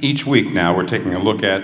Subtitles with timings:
[0.00, 1.62] Each week now, we're taking a look at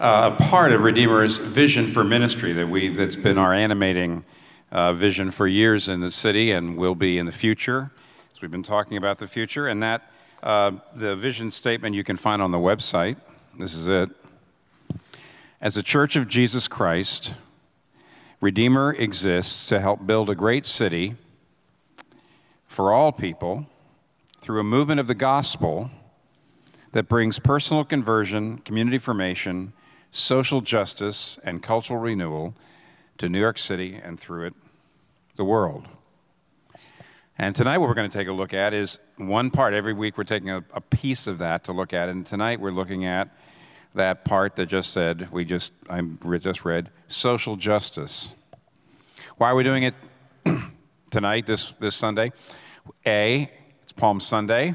[0.00, 4.24] uh, a part of Redeemer's vision for ministry that we've, that's been our animating
[4.70, 7.90] uh, vision for years in the city and will be in the future.
[8.32, 10.10] So we've been talking about the future, and that
[10.42, 13.16] uh, the vision statement you can find on the website.
[13.58, 14.08] This is it.
[15.60, 17.34] As a church of Jesus Christ,
[18.40, 21.16] Redeemer exists to help build a great city
[22.66, 23.66] for all people
[24.40, 25.90] through a movement of the gospel
[26.92, 29.72] that brings personal conversion, community formation,
[30.10, 32.54] social justice, and cultural renewal
[33.18, 34.54] to New York City and through it,
[35.36, 35.88] the world.
[37.38, 39.72] And tonight, what we're going to take a look at is one part.
[39.72, 42.10] Every week, we're taking a, a piece of that to look at.
[42.10, 43.34] And tonight, we're looking at
[43.94, 46.02] that part that just said, we just, I
[46.38, 48.34] just read, social justice.
[49.38, 49.96] Why are we doing it
[51.10, 52.32] tonight, this, this Sunday?
[53.06, 53.50] A,
[53.82, 54.74] it's Palm Sunday.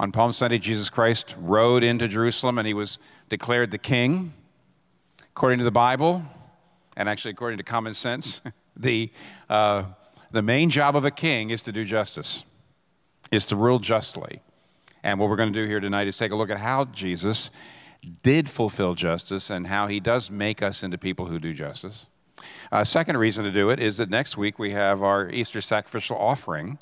[0.00, 4.32] On Palm Sunday, Jesus Christ rode into Jerusalem and he was declared the king.
[5.36, 6.24] According to the Bible,
[6.96, 8.40] and actually according to common sense,
[8.76, 9.10] the,
[9.50, 9.84] uh,
[10.30, 12.44] the main job of a king is to do justice,
[13.30, 14.40] is to rule justly.
[15.02, 17.50] And what we're going to do here tonight is take a look at how Jesus
[18.22, 22.06] did fulfill justice and how he does make us into people who do justice.
[22.72, 26.16] Uh, second reason to do it is that next week we have our Easter sacrificial
[26.16, 26.78] offering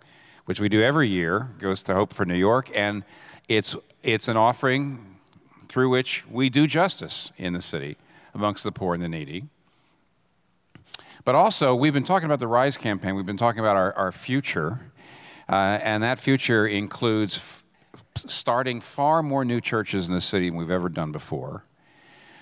[0.49, 3.05] which we do every year, goes to Hope for New York, and
[3.51, 5.19] it's, it's an offering
[5.69, 7.99] through which we do justice in the city
[8.33, 9.45] amongst the poor and the needy.
[11.27, 14.11] But also, we've been talking about the RISE campaign, we've been talking about our, our
[14.11, 14.81] future,
[15.51, 17.65] uh, and that future includes f-
[18.17, 21.65] starting far more new churches in the city than we've ever done before.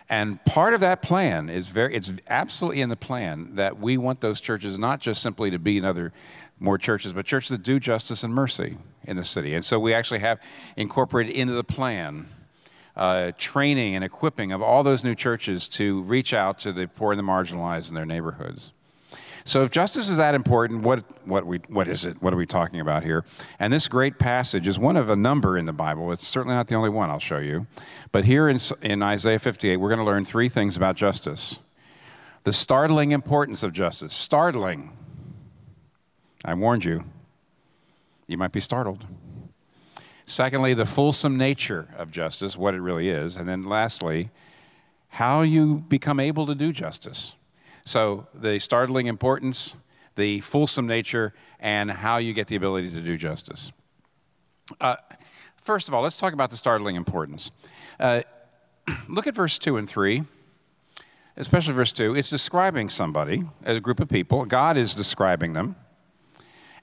[0.08, 4.20] And part of that plan is very, it's absolutely in the plan that we want
[4.20, 6.12] those churches not just simply to be another
[6.60, 9.52] more churches, but churches that do justice and mercy in the city.
[9.52, 10.40] And so we actually have
[10.76, 12.28] incorporated into the plan
[12.96, 17.12] uh, training and equipping of all those new churches to reach out to the poor
[17.12, 18.72] and the marginalized in their neighborhoods.
[19.46, 22.20] So, if justice is that important, what, what, we, what is it?
[22.20, 23.24] What are we talking about here?
[23.60, 26.10] And this great passage is one of a number in the Bible.
[26.10, 27.68] It's certainly not the only one, I'll show you.
[28.10, 31.60] But here in, in Isaiah 58, we're going to learn three things about justice
[32.42, 34.12] the startling importance of justice.
[34.14, 34.92] Startling.
[36.44, 37.04] I warned you.
[38.26, 39.04] You might be startled.
[40.26, 43.36] Secondly, the fulsome nature of justice, what it really is.
[43.36, 44.30] And then lastly,
[45.10, 47.34] how you become able to do justice.
[47.86, 49.76] So, the startling importance,
[50.16, 53.70] the fulsome nature, and how you get the ability to do justice.
[54.80, 54.96] Uh,
[55.56, 57.52] first of all, let's talk about the startling importance.
[58.00, 58.22] Uh,
[59.08, 60.24] look at verse 2 and 3,
[61.36, 62.16] especially verse 2.
[62.16, 64.44] It's describing somebody, a group of people.
[64.46, 65.76] God is describing them.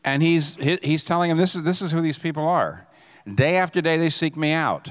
[0.05, 2.87] And he's, he's telling them this is, this is who these people are.
[3.27, 4.89] Day after day, they seek me out.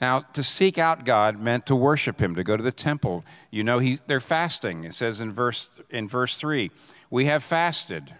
[0.00, 3.24] Now, to seek out God meant to worship Him, to go to the temple.
[3.50, 4.84] You know, he, they're fasting.
[4.84, 6.70] It says in verse, in verse 3
[7.10, 8.14] we have fasted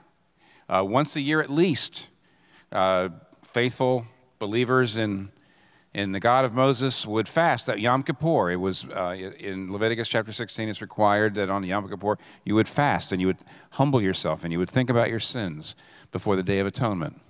[0.69, 2.09] uh, once a year at least.
[2.73, 3.09] Uh,
[3.43, 4.07] faithful
[4.39, 5.31] believers in,
[5.95, 8.51] in the God of Moses would fast at Yom Kippur.
[8.51, 12.69] It was uh, in Leviticus chapter 16, it's required that on Yom Kippur you would
[12.69, 13.43] fast and you would
[13.73, 15.75] humble yourself and you would think about your sins
[16.13, 17.21] before the Day of Atonement.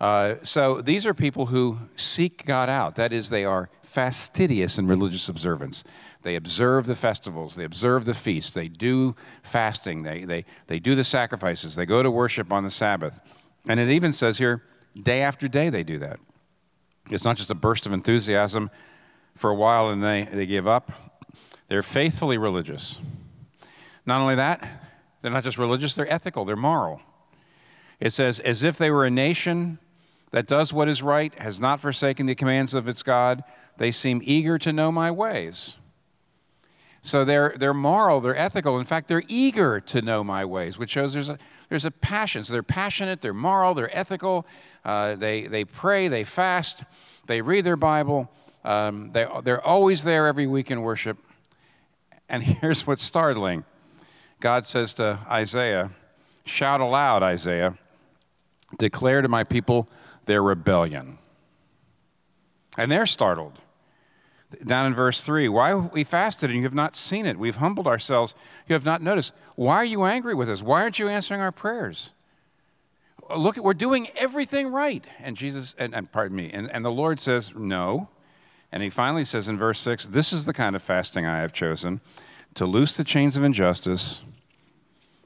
[0.00, 2.96] Uh, so these are people who seek God out.
[2.96, 5.84] That is, they are fastidious in religious observance.
[6.22, 10.96] They observe the festivals, they observe the feasts, they do fasting, they, they, they do
[10.96, 13.20] the sacrifices, they go to worship on the Sabbath.
[13.68, 14.64] And it even says here,
[15.00, 16.18] day after day they do that.
[17.10, 18.70] It's not just a burst of enthusiasm
[19.36, 20.90] for a while and they, they give up.
[21.68, 22.98] They're faithfully religious.
[24.04, 24.68] Not only that,
[25.22, 27.00] they're not just religious, they're ethical, they're moral.
[28.00, 29.78] It says, as if they were a nation
[30.36, 33.42] that does what is right, has not forsaken the commands of its God,
[33.78, 35.76] they seem eager to know my ways.
[37.00, 38.78] So they're, they're moral, they're ethical.
[38.78, 41.38] In fact, they're eager to know my ways, which shows there's a,
[41.70, 42.44] there's a passion.
[42.44, 44.46] So they're passionate, they're moral, they're ethical.
[44.84, 46.84] Uh, they, they pray, they fast,
[47.28, 48.30] they read their Bible.
[48.62, 51.16] Um, they, they're always there every week in worship.
[52.28, 53.64] And here's what's startling
[54.40, 55.92] God says to Isaiah,
[56.44, 57.78] Shout aloud, Isaiah,
[58.78, 59.88] declare to my people
[60.26, 61.18] their rebellion.
[62.76, 63.60] And they're startled.
[64.64, 67.36] Down in verse 3, why we fasted and you have not seen it?
[67.38, 68.34] We've humbled ourselves.
[68.68, 69.32] You have not noticed.
[69.56, 70.62] Why are you angry with us?
[70.62, 72.12] Why aren't you answering our prayers?
[73.36, 75.04] Look, we're doing everything right.
[75.18, 78.08] And Jesus, and, and pardon me, and, and the Lord says, no.
[78.70, 81.52] And he finally says in verse 6, this is the kind of fasting I have
[81.52, 82.00] chosen
[82.54, 84.22] to loose the chains of injustice,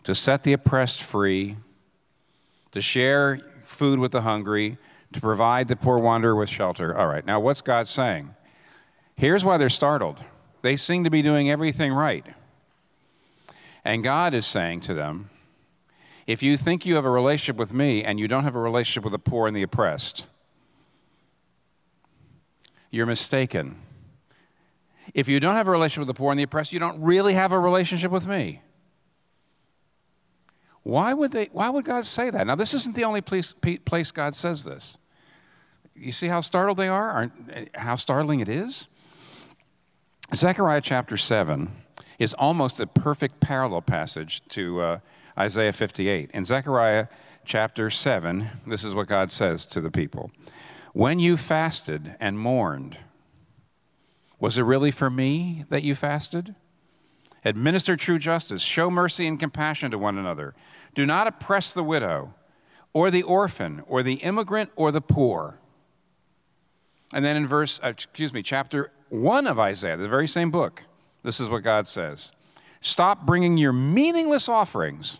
[0.02, 1.56] to set the oppressed free,
[2.72, 4.78] to share food with the hungry,
[5.12, 6.96] to provide the poor wanderer with shelter.
[6.96, 8.34] All right, now what's God saying?
[9.16, 10.18] Here's why they're startled.
[10.62, 12.26] They seem to be doing everything right.
[13.84, 15.30] And God is saying to them,
[16.26, 19.04] if you think you have a relationship with me and you don't have a relationship
[19.04, 20.26] with the poor and the oppressed,
[22.90, 23.76] you're mistaken.
[25.12, 27.34] If you don't have a relationship with the poor and the oppressed, you don't really
[27.34, 28.62] have a relationship with me.
[30.82, 32.46] Why would, they, why would God say that?
[32.46, 33.52] Now, this isn't the only place,
[33.84, 34.98] place God says this.
[36.00, 37.30] You see how startled they are?
[37.74, 38.86] How startling it is?
[40.34, 41.70] Zechariah chapter 7
[42.18, 44.98] is almost a perfect parallel passage to uh,
[45.38, 46.30] Isaiah 58.
[46.32, 47.08] In Zechariah
[47.44, 50.30] chapter 7, this is what God says to the people
[50.94, 52.96] When you fasted and mourned,
[54.38, 56.54] was it really for me that you fasted?
[57.44, 60.54] Administer true justice, show mercy and compassion to one another.
[60.94, 62.32] Do not oppress the widow,
[62.94, 65.59] or the orphan, or the immigrant, or the poor.
[67.12, 70.84] And then in verse, uh, excuse me, chapter 1 of Isaiah, the very same book,
[71.22, 72.32] this is what God says
[72.80, 75.18] Stop bringing your meaningless offerings.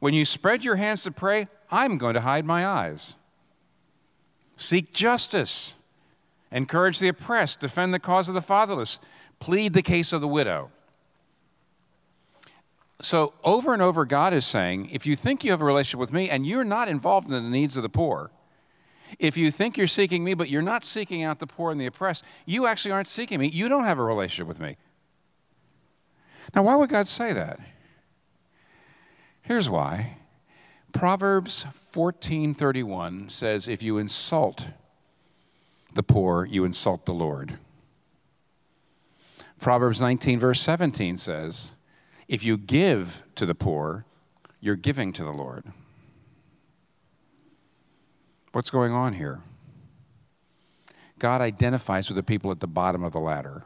[0.00, 3.14] When you spread your hands to pray, I'm going to hide my eyes.
[4.56, 5.74] Seek justice,
[6.52, 8.98] encourage the oppressed, defend the cause of the fatherless
[9.44, 10.70] plead the case of the widow.
[13.02, 16.14] So, over and over, God is saying if you think you have a relationship with
[16.14, 18.30] me and you're not involved in the needs of the poor,
[19.18, 21.86] if you think you're seeking me but you're not seeking out the poor and the
[21.86, 23.48] oppressed, you actually aren't seeking me.
[23.48, 24.76] You don't have a relationship with me.
[26.54, 27.58] Now, why would God say that?
[29.42, 30.18] Here's why.
[30.92, 34.68] Proverbs 14:31 says if you insult
[35.94, 37.58] the poor, you insult the Lord.
[39.60, 41.72] Proverbs 19, verse 17 says,
[42.28, 44.04] If you give to the poor,
[44.60, 45.72] you're giving to the Lord.
[48.54, 49.40] What's going on here?
[51.18, 53.64] God identifies with the people at the bottom of the ladder.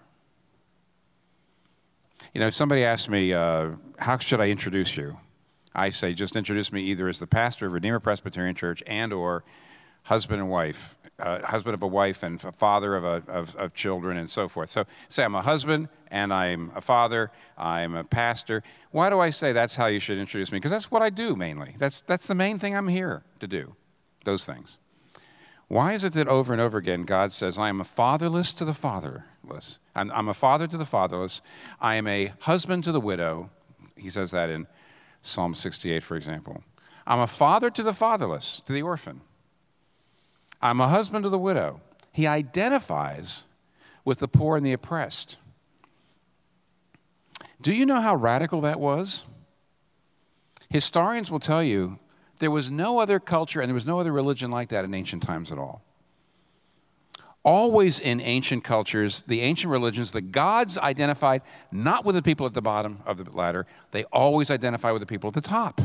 [2.33, 5.19] You know, if somebody asks me, uh, How should I introduce you?
[5.75, 9.45] I say, just introduce me either as the pastor of Redeemer Presbyterian Church and or
[10.05, 14.17] husband and wife, uh, husband of a wife and father of, a, of, of children
[14.17, 14.71] and so forth.
[14.71, 18.63] So say I'm a husband and I'm a father, I'm a pastor.
[18.91, 20.57] Why do I say that's how you should introduce me?
[20.57, 21.75] Because that's what I do mainly.
[21.77, 23.75] That's, that's the main thing I'm here to do,
[24.29, 24.77] those things.
[25.69, 28.65] Why is it that over and over again God says, I am a fatherless to
[28.65, 29.79] the fatherless?
[29.95, 31.41] I'm, I'm a father to the fatherless.
[31.81, 33.51] I am a husband to the widow.
[33.97, 34.67] He says that in
[35.23, 36.63] Psalm 68, for example.
[37.07, 39.23] I'm a father to the fatherless, to the orphan.
[40.61, 41.81] I'm a husband to the widow.
[42.13, 43.45] He identifies
[44.05, 45.37] with the poor and the oppressed.
[47.63, 49.25] Do you know how radical that was?
[50.69, 51.99] Historians will tell you
[52.39, 55.23] there was no other culture and there was no other religion like that in ancient
[55.23, 55.83] times at all.
[57.45, 61.43] Always in ancient cultures, the ancient religions, the gods identified
[61.73, 65.07] not with the people at the bottom of the ladder, they always identify with the
[65.07, 65.81] people at the top.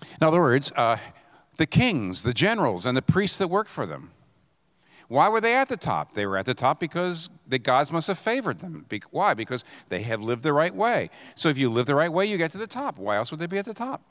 [0.00, 0.96] In other words, uh,
[1.56, 4.10] the kings, the generals, and the priests that worked for them.
[5.08, 6.12] Why were they at the top?
[6.12, 8.84] They were at the top because the gods must have favored them.
[9.10, 9.32] Why?
[9.32, 11.08] Because they have lived the right way.
[11.34, 12.98] So if you live the right way, you get to the top.
[12.98, 14.02] Why else would they be at the top?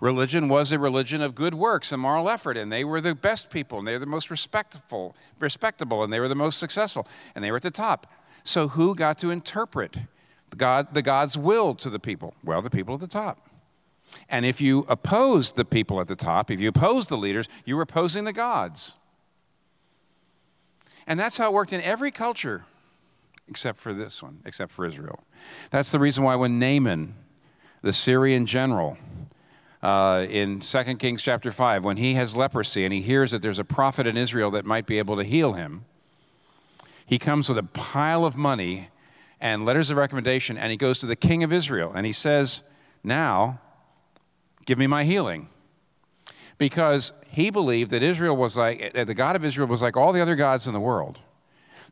[0.00, 3.50] Religion was a religion of good works and moral effort, and they were the best
[3.50, 7.44] people, and they were the most respectful, respectable, and they were the most successful, and
[7.44, 8.06] they were at the top.
[8.42, 9.96] So who got to interpret
[10.48, 12.34] the, God, the God's will to the people?
[12.42, 13.46] Well, the people at the top.
[14.28, 17.76] And if you opposed the people at the top, if you opposed the leaders, you
[17.76, 18.94] were opposing the gods.
[21.06, 22.64] And that's how it worked in every culture
[23.48, 25.24] except for this one, except for Israel.
[25.70, 27.14] That's the reason why when Naaman,
[27.82, 28.96] the Syrian general,
[29.82, 33.58] uh, in 2 Kings chapter 5, when he has leprosy and he hears that there's
[33.58, 35.84] a prophet in Israel that might be able to heal him,
[37.04, 38.90] he comes with a pile of money
[39.40, 42.62] and letters of recommendation and he goes to the king of Israel and he says,
[43.02, 43.58] Now,
[44.70, 45.48] Give me my healing.
[46.60, 50.12] Because he believed that Israel was like, that the God of Israel was like all
[50.12, 51.18] the other gods in the world.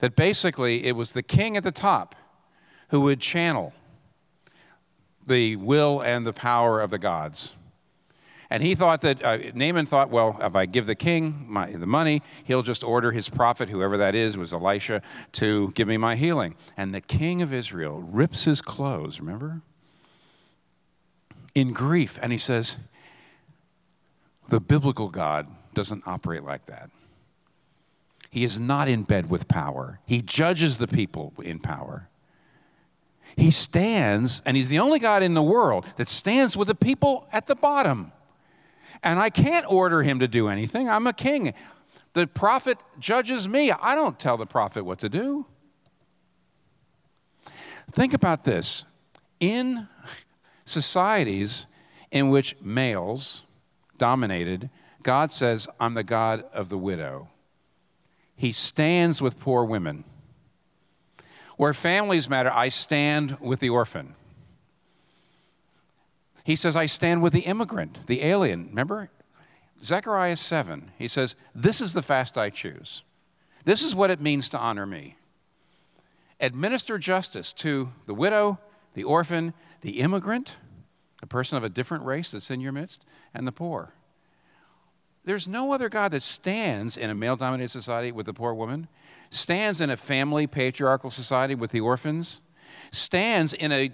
[0.00, 2.14] That basically it was the king at the top
[2.90, 3.72] who would channel
[5.26, 7.54] the will and the power of the gods.
[8.50, 11.86] And he thought that, uh, Naaman thought, well, if I give the king my, the
[11.86, 15.00] money, he'll just order his prophet, whoever that is, was Elisha,
[15.32, 16.56] to give me my healing.
[16.76, 19.62] And the king of Israel rips his clothes, remember?
[21.58, 22.18] in grief.
[22.22, 22.76] And he says,
[24.48, 26.90] the biblical God doesn't operate like that.
[28.30, 32.08] He is not in bed with power, he judges the people in power.
[33.36, 37.28] He stands, and he's the only God in the world that stands with the people
[37.30, 38.10] at the bottom.
[39.04, 40.88] And I can't order him to do anything.
[40.88, 41.54] I'm a king.
[42.14, 43.70] The prophet judges me.
[43.70, 45.46] I don't tell the prophet what to do.
[47.92, 48.84] Think about this.
[49.38, 49.86] In
[50.64, 51.68] societies
[52.10, 53.44] in which males
[53.98, 54.70] dominated,
[55.02, 57.28] God says, I'm the God of the widow.
[58.36, 60.04] He stands with poor women.
[61.56, 64.14] Where families matter, I stand with the orphan.
[66.44, 68.68] He says, I stand with the immigrant, the alien.
[68.68, 69.10] Remember?
[69.82, 73.02] Zechariah 7, he says, This is the fast I choose.
[73.64, 75.16] This is what it means to honor me.
[76.40, 78.58] Administer justice to the widow,
[78.94, 80.54] the orphan, the immigrant,
[81.22, 83.92] a person of a different race that's in your midst, and the poor.
[85.24, 88.88] There's no other God that stands in a male dominated society with the poor woman,
[89.30, 92.40] stands in a family patriarchal society with the orphans,
[92.92, 93.90] stands in a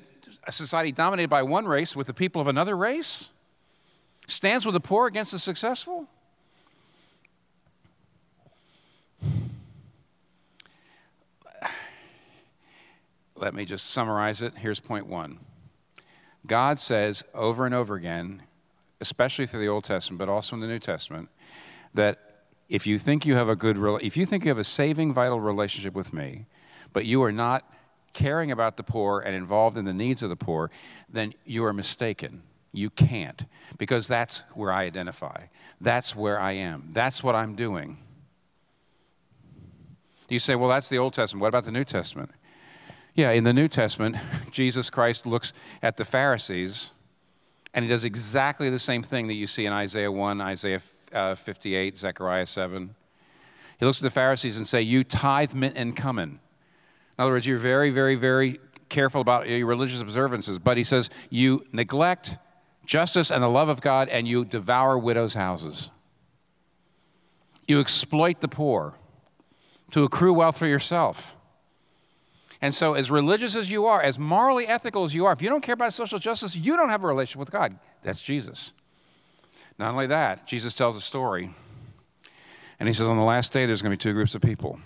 [0.47, 3.31] a society dominated by one race with the people of another race?
[4.27, 6.07] Stands with the poor against the successful?
[13.37, 14.55] Let me just summarize it.
[14.57, 15.39] Here's point one
[16.47, 18.43] God says over and over again,
[19.01, 21.29] especially through the Old Testament, but also in the New Testament,
[21.95, 25.13] that if you think you have a good, if you think you have a saving,
[25.13, 26.47] vital relationship with me,
[26.93, 27.71] but you are not
[28.13, 30.71] caring about the poor and involved in the needs of the poor,
[31.09, 32.43] then you are mistaken.
[32.73, 33.45] You can't,
[33.79, 35.45] because that's where I identify.
[35.81, 36.89] That's where I am.
[36.93, 37.99] That's what I'm doing.
[40.29, 41.43] You say, well, that's the Old Testament.
[41.43, 42.31] What about the New Testament?
[43.15, 44.17] Yeah, in the New Testament,
[44.51, 45.53] Jesus Christ looks
[45.83, 46.91] at the Pharisees
[47.73, 50.81] and he does exactly the same thing that you see in Isaiah 1, Isaiah
[51.13, 52.95] uh, 58, Zechariah 7.
[53.79, 56.39] He looks at the Pharisees and say, "You tithe mint and cumin."
[57.19, 61.11] In other words, you're very, very, very careful about your religious observances, but he says
[61.31, 62.37] you neglect
[62.87, 65.91] justice and the love of God and you devour widows' houses.
[67.67, 68.95] You exploit the poor
[69.91, 71.35] to accrue wealth for yourself.
[72.61, 75.49] And so, as religious as you are, as morally ethical as you are, if you
[75.49, 77.79] don't care about social justice, you don't have a relationship with God.
[78.03, 78.73] That's Jesus.
[79.79, 81.51] Not only that, Jesus tells a story.
[82.79, 84.79] And he says, on the last day, there's going to be two groups of people.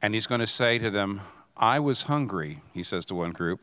[0.00, 1.22] And he's going to say to them,
[1.56, 3.60] I was hungry, he says to one group,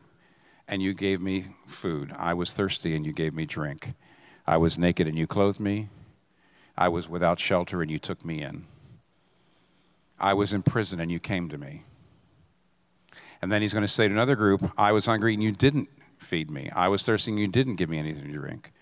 [0.66, 2.12] and you gave me food.
[2.16, 3.94] I was thirsty, and you gave me drink.
[4.46, 5.88] I was naked, and you clothed me.
[6.76, 8.64] I was without shelter, and you took me in.
[10.22, 11.82] I was in prison, and you came to me.
[13.42, 15.88] And then he's going to say to another group, I was hungry, and you didn't
[16.18, 16.70] feed me.
[16.74, 18.72] I was thirsty, and you didn't give me anything to drink.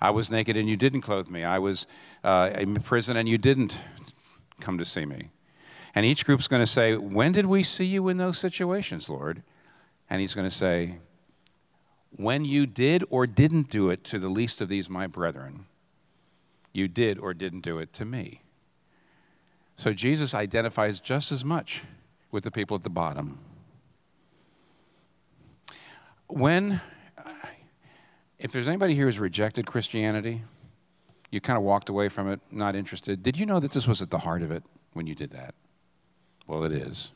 [0.00, 1.44] I was naked, and you didn't clothe me.
[1.44, 1.86] I was
[2.24, 3.80] uh, in prison, and you didn't
[4.60, 5.30] come to see me.
[5.94, 9.42] And each group's going to say, When did we see you in those situations, Lord?
[10.10, 10.98] And he's going to say,
[12.10, 15.66] When you did or didn't do it to the least of these, my brethren,
[16.72, 18.42] you did or didn't do it to me.
[19.78, 21.82] So Jesus identifies just as much
[22.32, 23.38] with the people at the bottom.
[26.26, 26.80] When,
[28.40, 30.42] if there's anybody here who's rejected Christianity,
[31.30, 34.02] you kind of walked away from it, not interested, did you know that this was
[34.02, 35.54] at the heart of it when you did that?
[36.48, 37.12] Well, it is.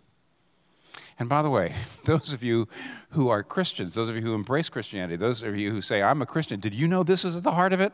[1.18, 2.68] And by the way, those of you
[3.10, 6.22] who are Christians, those of you who embrace Christianity, those of you who say, I'm
[6.22, 7.92] a Christian, did you know this is at the heart of it?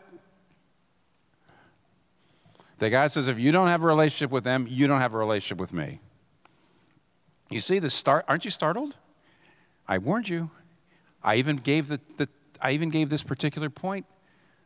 [2.78, 5.18] The guy says, if you don't have a relationship with them, you don't have a
[5.18, 6.00] relationship with me.
[7.50, 8.97] You see the start, aren't you startled?
[9.87, 10.50] I warned you.
[11.23, 12.28] I even gave the, the
[12.61, 14.06] I even gave this particular point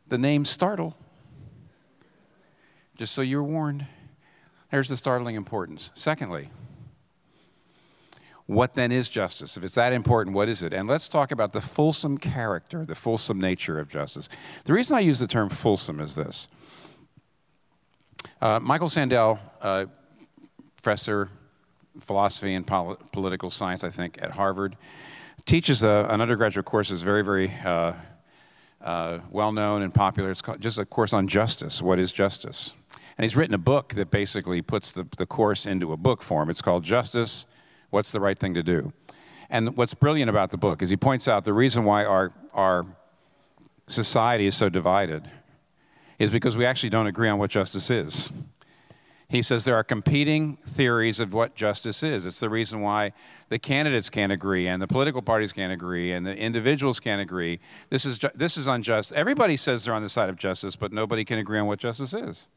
[0.07, 0.95] the name startle.
[2.97, 3.85] Just so you're warned.
[4.69, 5.91] There's the startling importance.
[5.93, 6.49] Secondly,
[8.45, 9.55] what then is justice?
[9.55, 10.73] If it's that important, what is it?
[10.73, 14.27] And let's talk about the fulsome character, the fulsome nature of justice.
[14.65, 16.47] The reason I use the term fulsome is this
[18.41, 19.85] uh, Michael Sandel, uh,
[20.75, 21.29] professor
[21.99, 24.75] philosophy and pol- political science, I think, at Harvard,
[25.45, 27.93] teaches a, an undergraduate course that's very, very uh,
[28.81, 30.31] uh well known and popular.
[30.31, 31.81] It's called, just a course on justice.
[31.81, 32.73] What is justice?
[33.17, 36.49] And he's written a book that basically puts the, the course into a book form.
[36.49, 37.45] It's called Justice
[37.91, 38.91] What's the Right Thing to Do?
[39.49, 42.87] And what's brilliant about the book is he points out the reason why our, our
[43.87, 45.29] society is so divided
[46.23, 48.31] is because we actually don't agree on what justice is.
[49.29, 52.25] He says there are competing theories of what justice is.
[52.25, 53.13] It's the reason why
[53.49, 57.59] the candidates can't agree and the political parties can't agree and the individuals can't agree.
[57.89, 59.11] This is, ju- this is unjust.
[59.13, 62.13] Everybody says they're on the side of justice, but nobody can agree on what justice
[62.13, 62.47] is.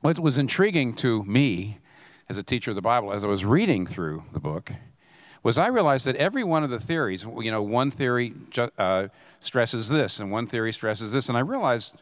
[0.00, 1.78] What was intriguing to me
[2.28, 4.72] as a teacher of the Bible, as I was reading through the book,
[5.42, 8.34] was I realized that every one of the theories, you know, one theory
[8.78, 9.08] uh,
[9.40, 11.28] stresses this and one theory stresses this.
[11.28, 11.96] And I realized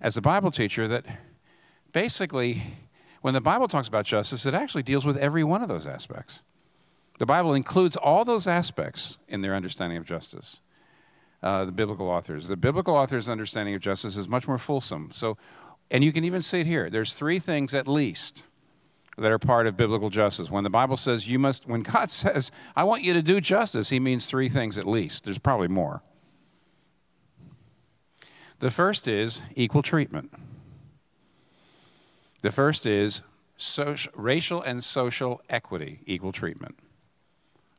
[0.00, 1.04] as a Bible teacher that
[1.92, 2.62] basically,
[3.20, 6.40] when the Bible talks about justice, it actually deals with every one of those aspects.
[7.18, 10.60] The Bible includes all those aspects in their understanding of justice.
[11.42, 12.48] Uh, the biblical authors.
[12.48, 15.10] The biblical authors' understanding of justice is much more fulsome.
[15.12, 15.36] So,
[15.90, 16.90] and you can even see it here.
[16.90, 18.44] There's three things at least
[19.18, 20.50] that are part of biblical justice.
[20.50, 23.90] When the Bible says you must, when God says, I want you to do justice,
[23.90, 25.24] he means three things at least.
[25.24, 26.02] There's probably more.
[28.60, 30.32] The first is equal treatment.
[32.42, 33.22] The first is
[33.56, 36.78] social, racial and social equity, equal treatment.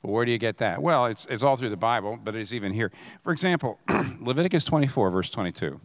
[0.02, 0.82] Well, where do you get that?
[0.82, 2.92] Well, it's, it's all through the Bible, but it's even here.
[3.22, 3.80] For example,
[4.20, 5.80] Leviticus 24, verse 22.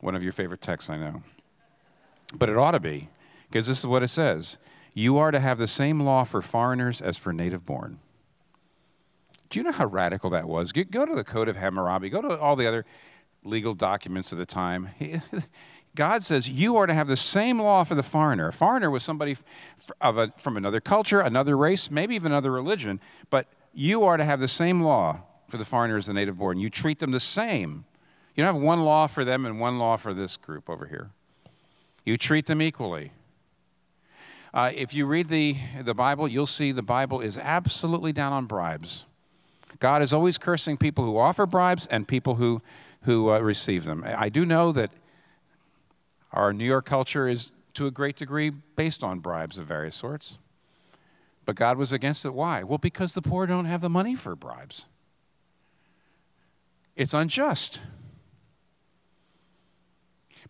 [0.00, 1.22] One of your favorite texts, I know.
[2.32, 3.08] But it ought to be,
[3.54, 4.58] because this is what it says
[4.94, 8.00] You are to have the same law for foreigners as for native born.
[9.48, 10.72] Do you know how radical that was?
[10.72, 12.84] Go to the Code of Hammurabi, go to all the other
[13.44, 14.88] legal documents of the time.
[15.94, 18.48] God says you are to have the same law for the foreigner.
[18.48, 19.36] A foreigner was somebody
[20.00, 22.98] a, from another culture, another race, maybe even another religion,
[23.30, 26.58] but you are to have the same law for the foreigner as the native born.
[26.58, 27.84] You treat them the same.
[28.34, 31.10] You don't have one law for them and one law for this group over here.
[32.04, 33.12] You treat them equally.
[34.54, 38.46] Uh, if you read the, the Bible, you'll see the Bible is absolutely down on
[38.46, 39.04] bribes.
[39.80, 42.62] God is always cursing people who offer bribes and people who,
[43.02, 44.04] who uh, receive them.
[44.06, 44.92] I do know that
[46.32, 50.38] our New York culture is to a great degree based on bribes of various sorts.
[51.44, 52.32] But God was against it.
[52.32, 52.62] Why?
[52.62, 54.86] Well, because the poor don't have the money for bribes.
[56.94, 57.80] It's unjust.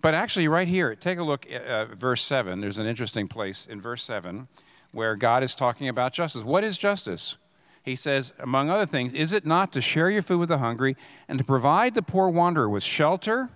[0.04, 2.61] But actually, right here, take a look at uh, verse 7.
[2.61, 4.49] There's an interesting place in verse 7
[4.92, 6.44] where God is talking about justice.
[6.44, 7.38] What is justice?
[7.82, 10.94] He says, among other things, is it not to share your food with the hungry
[11.26, 13.49] and to provide the poor wanderer with shelter,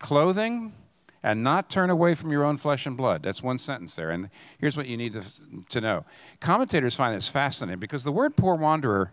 [0.00, 0.74] clothing,
[1.22, 3.22] and not turn away from your own flesh and blood.
[3.22, 4.10] That's one sentence there.
[4.10, 4.28] And
[4.60, 5.22] here's what you need to,
[5.70, 6.04] to know.
[6.40, 9.12] Commentators find this fascinating because the word poor wanderer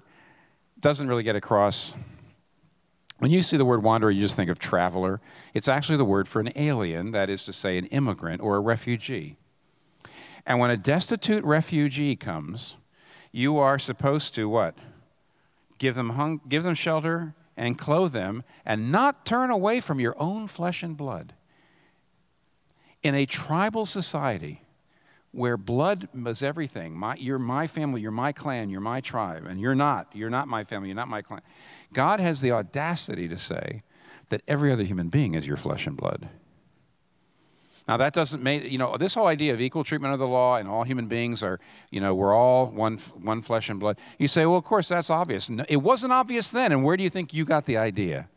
[0.82, 1.94] doesn't really get across.
[3.22, 5.22] When you see the word wanderer, you just think of traveler.
[5.54, 8.60] It's actually the word for an alien, that is to say, an immigrant or a
[8.60, 9.38] refugee.
[10.44, 12.78] And when a destitute refugee comes,
[13.32, 14.76] you are supposed to what?
[15.78, 20.16] Give them, hung, give them shelter and clothe them and not turn away from your
[20.18, 21.34] own flesh and blood.
[23.04, 24.64] In a tribal society
[25.32, 29.62] where blood was everything, my, you're my family, you're my clan, you're my tribe, and
[29.62, 31.42] you're not, you're not my family, you're not my clan.
[31.94, 33.84] God has the audacity to say
[34.30, 36.30] that every other human being is your flesh and blood.
[37.88, 40.56] Now, that doesn't make, you know, this whole idea of equal treatment of the law
[40.56, 43.98] and all human beings are, you know, we're all one, one flesh and blood.
[44.18, 45.50] You say, well, of course, that's obvious.
[45.50, 48.30] No, it wasn't obvious then, and where do you think you got the idea?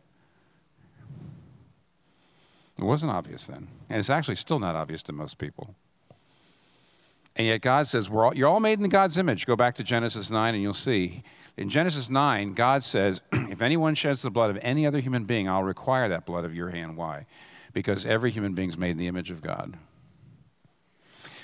[2.79, 3.69] It wasn't obvious then.
[3.89, 5.75] And it's actually still not obvious to most people.
[7.37, 9.47] And yet God says, We're all, You're all made in God's image.
[9.47, 11.23] Go back to Genesis 9 and you'll see.
[11.57, 15.49] In Genesis 9, God says, If anyone sheds the blood of any other human being,
[15.49, 16.97] I'll require that blood of your hand.
[16.97, 17.27] Why?
[17.73, 19.77] Because every human being is made in the image of God.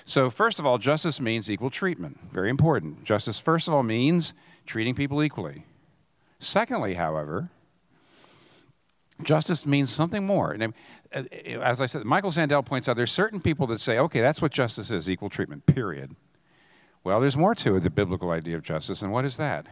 [0.05, 2.19] So, first of all, justice means equal treatment.
[2.33, 3.05] Very important.
[3.05, 4.35] Justice, first of all, means
[4.67, 5.65] treating people equally.
[6.41, 7.51] Secondly, however,
[9.25, 10.53] Justice means something more.
[10.53, 10.75] And
[11.15, 11.23] uh,
[11.61, 14.53] as I said, Michael Sandel points out there's certain people that say, okay, that's what
[14.53, 16.17] justice is equal treatment, period.
[17.03, 19.03] Well, there's more to it, the biblical idea of justice.
[19.03, 19.67] And what is that?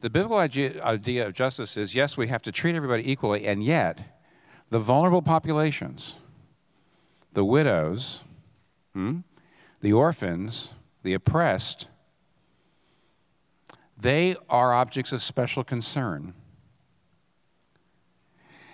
[0.00, 4.20] The biblical idea, of justice is yes, we have to treat everybody equally, and yet,
[4.68, 6.16] the vulnerable populations,
[7.32, 8.20] the widows,
[8.94, 9.18] hmm,
[9.80, 11.88] the orphans, the oppressed,
[13.96, 16.34] they are objects of special concern.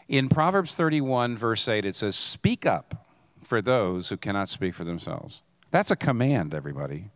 [0.07, 3.07] In Proverbs 31, verse 8, it says, Speak up
[3.43, 5.41] for those who cannot speak for themselves.
[5.71, 7.11] That's a command, everybody.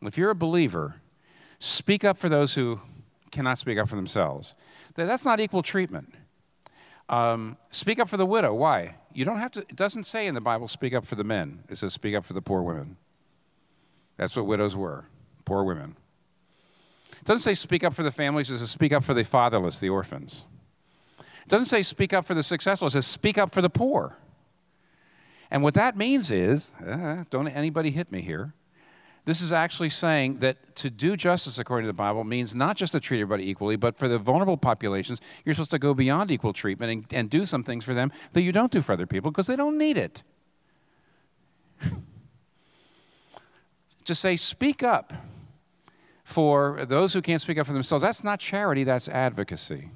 [0.00, 1.00] If you're a believer,
[1.58, 2.80] speak up for those who
[3.30, 4.54] cannot speak up for themselves.
[4.94, 6.14] That's not equal treatment.
[7.08, 8.54] Um, speak up for the widow.
[8.54, 8.96] Why?
[9.12, 11.64] You don't have to, it doesn't say in the Bible, speak up for the men.
[11.68, 12.96] It says, speak up for the poor women.
[14.16, 15.06] That's what widows were
[15.44, 15.96] poor women.
[17.12, 19.80] It doesn't say speak up for the families, it says speak up for the fatherless,
[19.80, 20.44] the orphans.
[21.18, 24.18] It doesn't say speak up for the successful, it says speak up for the poor.
[25.50, 28.52] And what that means is, uh, don't anybody hit me here.
[29.28, 32.92] This is actually saying that to do justice according to the Bible means not just
[32.92, 36.54] to treat everybody equally, but for the vulnerable populations, you're supposed to go beyond equal
[36.54, 39.30] treatment and, and do some things for them that you don't do for other people
[39.30, 40.22] because they don't need it.
[44.06, 45.12] to say, speak up
[46.24, 48.02] for those who can't speak up for themselves.
[48.02, 49.90] That's not charity, that's advocacy.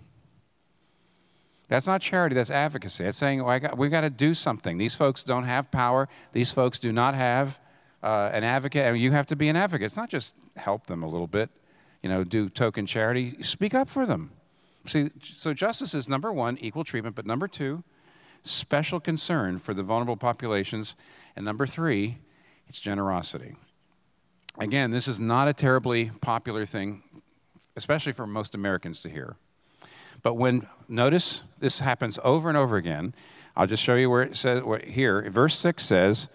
[1.69, 3.05] That's not charity, that's advocacy.
[3.05, 4.77] It's saying, oh, well, got, we've got to do something.
[4.77, 7.59] These folks don't have power, these folks do not have
[8.03, 9.87] uh, an advocate, and you have to be an advocate.
[9.87, 11.51] It's not just help them a little bit,
[12.03, 13.43] you know, do token charity.
[13.43, 14.33] Speak up for them.
[14.87, 17.85] See, so justice is number one, equal treatment, but number two,
[18.43, 20.97] special concern for the vulnerable populations,
[21.37, 22.19] and number three,
[22.67, 23.55] it's generosity.
[24.59, 27.03] Again, this is not a terribly popular thing,
[27.77, 29.37] especially for most Americans to hear.
[30.23, 33.15] But when, notice this happens over and over again.
[33.57, 35.29] I'll just show you where it says where, here.
[35.31, 36.29] Verse 6 says,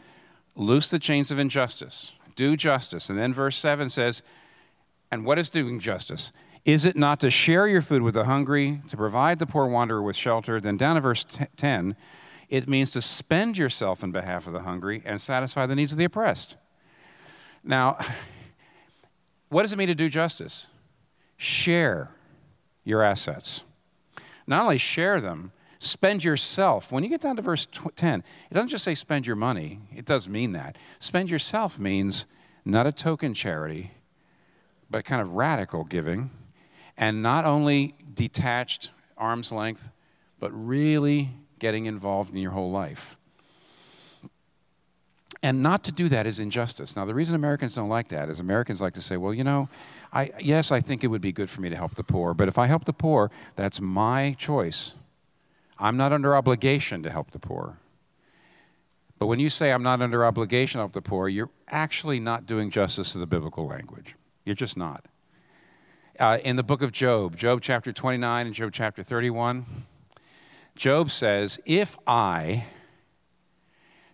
[0.57, 3.09] Loose the chains of injustice, do justice.
[3.11, 4.23] And then verse 7 says,
[5.11, 6.31] And what is doing justice?
[6.65, 10.01] Is it not to share your food with the hungry, to provide the poor wanderer
[10.01, 10.59] with shelter?
[10.59, 11.95] Then down to verse 10,
[12.49, 15.99] it means to spend yourself in behalf of the hungry and satisfy the needs of
[15.99, 16.57] the oppressed.
[17.63, 17.99] Now,
[19.49, 20.67] what does it mean to do justice?
[21.37, 22.11] Share
[22.83, 23.61] your assets.
[24.47, 26.91] Not only share them, spend yourself.
[26.91, 30.05] When you get down to verse 10, it doesn't just say spend your money, it
[30.05, 30.77] does mean that.
[30.99, 32.25] Spend yourself means
[32.65, 33.91] not a token charity,
[34.89, 36.31] but kind of radical giving,
[36.97, 39.91] and not only detached, arm's length,
[40.39, 43.17] but really getting involved in your whole life.
[45.43, 46.95] And not to do that is injustice.
[46.95, 49.69] Now, the reason Americans don't like that is Americans like to say, well, you know,
[50.11, 52.47] I, yes, I think it would be good for me to help the poor, but
[52.47, 54.93] if I help the poor, that's my choice.
[55.79, 57.79] I'm not under obligation to help the poor.
[59.19, 62.45] But when you say I'm not under obligation to help the poor, you're actually not
[62.45, 64.15] doing justice to the biblical language.
[64.45, 65.05] You're just not.
[66.19, 69.65] Uh, in the book of Job, Job chapter 29 and Job chapter 31,
[70.75, 72.65] Job says, If I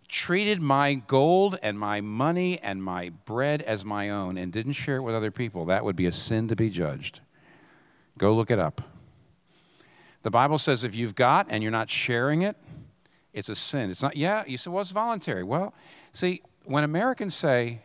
[0.07, 4.97] treated my gold and my money and my bread as my own and didn't share
[4.97, 7.19] it with other people, that would be a sin to be judged.
[8.17, 8.92] Go look it up.
[10.23, 12.55] The Bible says if you've got and you're not sharing it,
[13.33, 13.91] it's a sin.
[13.91, 15.43] It's not, yeah, you say, well, it's voluntary.
[15.43, 15.73] Well,
[16.11, 17.81] see, when Americans say,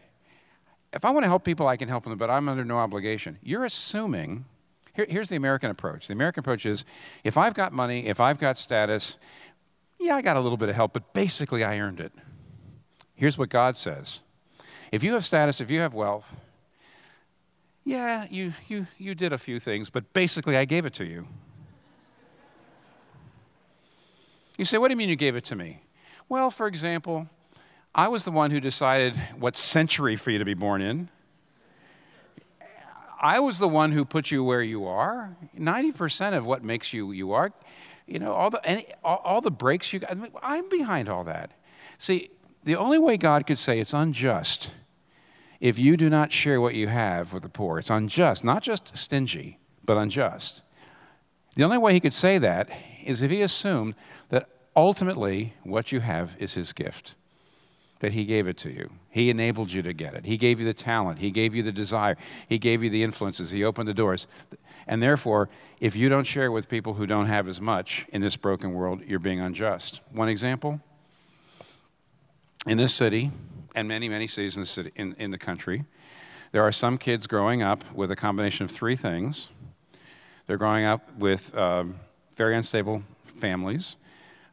[0.93, 3.39] if I want to help people, I can help them, but I'm under no obligation,
[3.43, 4.45] you're assuming.
[4.95, 6.07] Here, here's the American approach.
[6.07, 6.85] The American approach is
[7.25, 9.19] if I've got money, if I've got status,
[9.99, 12.13] yeah, I got a little bit of help, but basically I earned it.
[13.15, 14.21] Here's what God says
[14.93, 16.41] If you have status, if you have wealth,
[17.85, 21.27] yeah, you, you, you did a few things, but basically I gave it to you.
[24.59, 25.81] You say, What do you mean you gave it to me?
[26.29, 27.29] Well, for example,
[27.95, 31.09] I was the one who decided what century for you to be born in.
[33.21, 35.37] I was the one who put you where you are.
[35.59, 37.53] 90% of what makes you you are
[38.09, 40.11] you know, all the, any, all, all the breaks you got.
[40.11, 41.53] I mean, I'm behind all that.
[41.99, 42.31] See,
[42.65, 44.73] the only way God could say it's unjust
[45.61, 48.97] if you do not share what you have with the poor, it's unjust, not just
[48.97, 50.63] stingy, but unjust.
[51.57, 52.71] The only way he could say that
[53.09, 53.95] is if he assumed
[54.29, 57.15] that ultimately what you have is his gift,
[58.01, 58.91] that he gave it to you.
[59.11, 60.25] He enabled you to get it.
[60.25, 61.19] He gave you the talent.
[61.19, 62.17] He gave you the desire.
[62.49, 63.51] He gave you the influences.
[63.51, 64.29] He opened the doors.
[64.87, 65.49] And therefore,
[65.81, 69.03] if you don't share with people who don't have as much in this broken world,
[69.05, 70.01] you're being unjust.
[70.13, 70.81] One example
[72.67, 73.33] in this city,
[73.75, 75.85] and many, many cities in the, city, in, in the country,
[76.53, 79.49] there are some kids growing up with a combination of three things.
[80.47, 81.97] They're growing up with um,
[82.39, 83.97] very unstable families.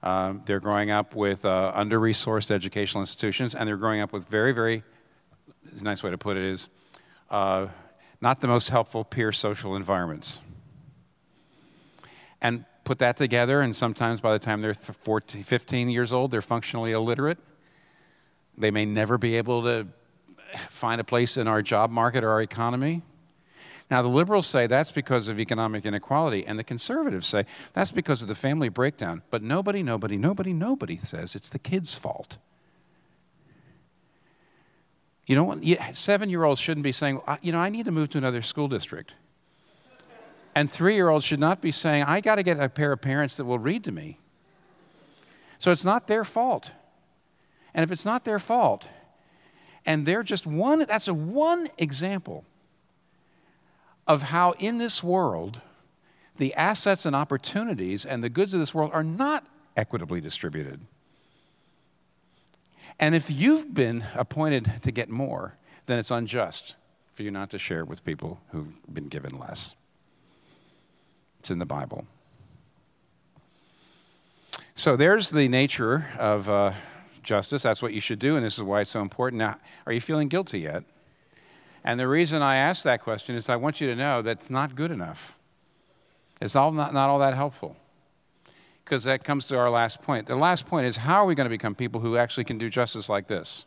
[0.01, 4.27] Uh, they're growing up with uh, under resourced educational institutions, and they're growing up with
[4.27, 4.81] very, very,
[5.81, 6.67] nice way to put it is,
[7.29, 7.67] uh,
[8.21, 10.39] not the most helpful peer social environments.
[12.41, 16.41] And put that together, and sometimes by the time they're 14, 15 years old, they're
[16.41, 17.37] functionally illiterate.
[18.57, 19.87] They may never be able to
[20.69, 23.03] find a place in our job market or our economy.
[23.89, 28.21] Now, the liberals say that's because of economic inequality, and the conservatives say that's because
[28.21, 29.21] of the family breakdown.
[29.29, 32.37] But nobody, nobody, nobody, nobody says it's the kid's fault.
[35.27, 35.63] You know, what?
[35.95, 38.67] seven year olds shouldn't be saying, you know, I need to move to another school
[38.67, 39.13] district.
[40.55, 43.01] And three year olds should not be saying, I got to get a pair of
[43.01, 44.19] parents that will read to me.
[45.59, 46.71] So it's not their fault.
[47.73, 48.87] And if it's not their fault,
[49.85, 52.45] and they're just one, that's a one example
[54.07, 55.61] of how in this world,
[56.37, 60.81] the assets and opportunities and the goods of this world are not equitably distributed.
[62.99, 66.75] And if you've been appointed to get more, then it's unjust
[67.11, 69.75] for you not to share it with people who've been given less.
[71.39, 72.05] It's in the Bible.
[74.75, 76.73] So there's the nature of uh,
[77.23, 77.63] justice.
[77.63, 79.39] That's what you should do, and this is why it's so important.
[79.39, 80.83] Now, are you feeling guilty yet?
[81.85, 84.75] And the reason I ask that question is I want you to know that's not
[84.75, 85.37] good enough.
[86.41, 87.77] It's all not, not all that helpful.
[88.83, 90.25] Because that comes to our last point.
[90.25, 92.71] The last point is how are we going to become people who actually can do
[92.71, 93.65] justice like this?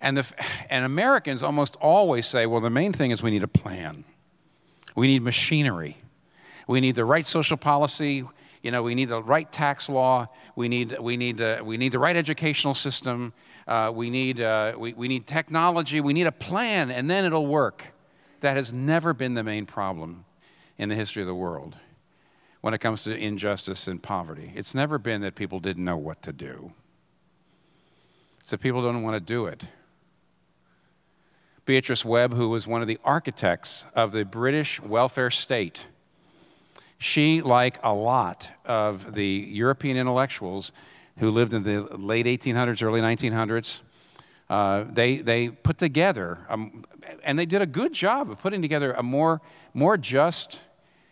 [0.00, 0.32] And, the,
[0.70, 4.04] and Americans almost always say, well, the main thing is we need a plan.
[4.96, 5.98] We need machinery.
[6.66, 8.24] We need the right social policy.
[8.62, 10.28] You know, we need the right tax law.
[10.56, 13.34] We need, we need, uh, we need the right educational system.
[13.66, 16.00] Uh, we, need, uh, we, we need technology.
[16.00, 17.94] We need a plan, and then it'll work.
[18.40, 20.24] That has never been the main problem
[20.78, 21.76] in the history of the world
[22.60, 24.52] when it comes to injustice and poverty.
[24.54, 26.72] It's never been that people didn't know what to do,
[28.40, 29.66] it's that people don't want to do it.
[31.64, 35.86] Beatrice Webb, who was one of the architects of the British welfare state,
[36.98, 40.72] she, like a lot of the European intellectuals
[41.18, 43.80] who lived in the late 1800s, early 1900s,
[44.50, 46.84] uh, they, they put together, um,
[47.24, 49.40] and they did a good job of putting together a more,
[49.72, 50.60] more just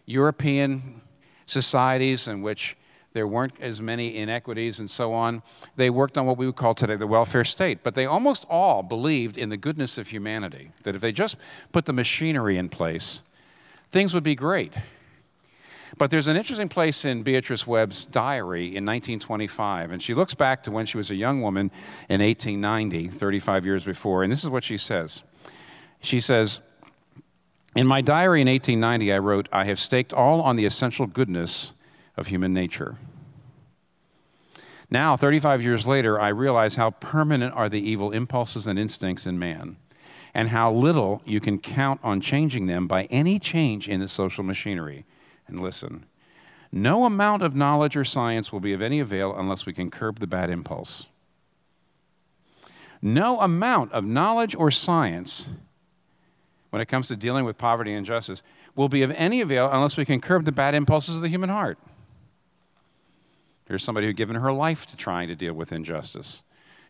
[0.07, 1.01] European
[1.47, 2.77] societies in which
[3.13, 5.43] there weren't as many inequities and so on.
[5.77, 8.83] They worked on what we would call today the welfare state, but they almost all
[8.83, 11.37] believed in the goodness of humanity, that if they just
[11.73, 13.23] put the machinery in place,
[13.91, 14.73] things would be great.
[15.99, 20.63] But there's an interesting place in Beatrice Webb's diary in 1925, and she looks back
[20.65, 21.71] to when she was a young woman
[22.09, 25.23] in 1890, 35 years before, and this is what she says.
[26.01, 26.61] She says,
[27.75, 31.73] In my diary in 1890, I wrote, I have staked all on the essential goodness
[32.17, 32.97] of human nature.
[34.91, 39.39] Now, 35 years later, I realize how permanent are the evil impulses and instincts in
[39.39, 39.77] man,
[40.35, 44.43] and how little you can count on changing them by any change in the social
[44.43, 45.05] machinery.
[45.51, 46.07] And listen,
[46.73, 50.21] no amount of knowledge or science will be of any avail unless we can curb
[50.21, 51.07] the bad impulse.
[53.03, 55.49] No amount of knowledge or science,
[56.71, 58.43] when it comes to dealing with poverty and injustice,
[58.77, 61.51] will be of any avail unless we can curb the bad impulses of the human
[61.51, 61.79] heart.
[63.67, 66.43] Here's somebody who given her life to trying to deal with injustice.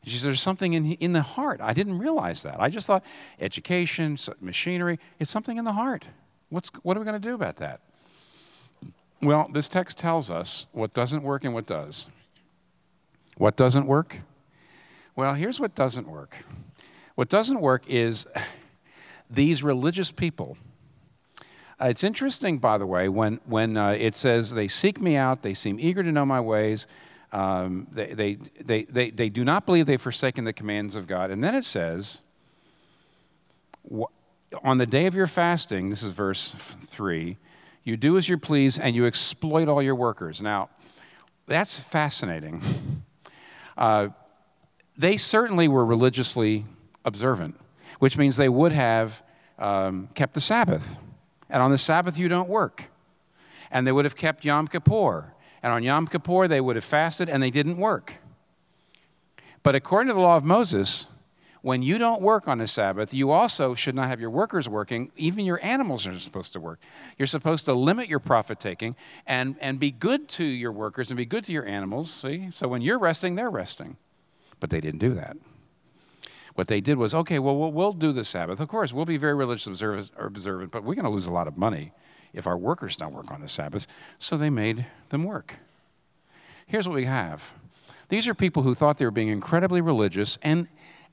[0.05, 1.61] She says, There's something in, in the heart.
[1.61, 2.61] I didn't realize that.
[2.61, 3.05] I just thought
[3.38, 6.07] education, machinery, it's something in the heart.
[6.49, 7.81] What's, what are we going to do about that?
[9.22, 12.06] Well, this text tells us what doesn't work and what does.
[13.37, 14.18] What doesn't work?
[15.16, 16.37] Well, here's what doesn't work.
[17.14, 18.26] What doesn't work is
[19.30, 20.56] these religious people
[21.80, 25.42] uh, it's interesting, by the way, when, when uh, it says, They seek me out,
[25.42, 26.87] they seem eager to know my ways,
[27.33, 31.30] um, they, they, they, they, they do not believe they've forsaken the commands of God.
[31.30, 32.20] And then it says,
[34.62, 36.54] On the day of your fasting, this is verse
[36.87, 37.38] 3,
[37.90, 40.40] you do as you please and you exploit all your workers.
[40.40, 40.70] Now,
[41.46, 42.62] that's fascinating.
[43.76, 44.09] uh,
[44.96, 46.64] they certainly were religiously
[47.05, 47.59] observant,
[47.98, 49.22] which means they would have
[49.59, 50.98] um, kept the Sabbath
[51.50, 52.85] and on the Sabbath you don't work.
[53.70, 55.35] And they would have kept Yom Kippur.
[55.62, 58.14] And on Yom Kippur they would have fasted and they didn't work.
[59.62, 61.07] But according to the law of Moses,
[61.62, 65.12] when you don't work on the Sabbath, you also should not have your workers working.
[65.16, 66.81] Even your animals are supposed to work.
[67.18, 68.96] You're supposed to limit your profit taking
[69.27, 72.11] and, and be good to your workers and be good to your animals.
[72.12, 72.51] See?
[72.53, 73.96] So when you're resting, they're resting.
[74.59, 75.37] But they didn't do that.
[76.55, 78.61] What they did was, okay, well, we'll, we'll do the Sabbath.
[78.61, 81.57] Of course, we'll be very religious observant, but we're going to lose a lot of
[81.57, 81.92] money
[82.33, 83.87] if our workers don't work on the Sabbath.
[84.18, 85.57] So they made them work.
[86.66, 87.53] Here's what we have
[88.11, 90.66] these are people who thought they were being incredibly religious and